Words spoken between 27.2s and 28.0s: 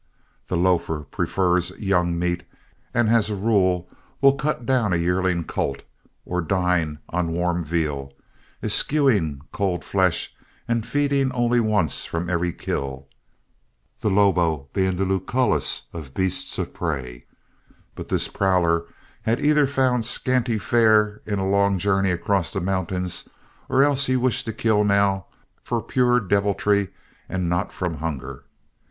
and not from